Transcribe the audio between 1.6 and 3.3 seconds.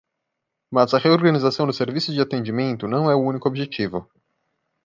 dos serviços de atendimento não é o